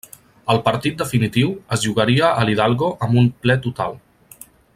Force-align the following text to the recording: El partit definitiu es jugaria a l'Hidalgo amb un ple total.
El 0.53 0.61
partit 0.67 0.95
definitiu 1.01 1.51
es 1.77 1.83
jugaria 1.89 2.31
a 2.41 2.47
l'Hidalgo 2.49 2.91
amb 3.09 3.23
un 3.23 3.31
ple 3.45 3.61
total. 3.69 3.97